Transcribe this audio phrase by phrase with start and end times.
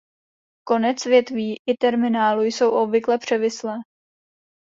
[0.67, 3.77] Konce větví i terminálu jsou obvykle převislé.